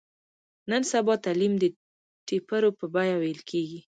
[0.69, 1.63] نن سبا تعلیم د
[2.27, 3.79] ټېپرو په بیه ویل کېږي.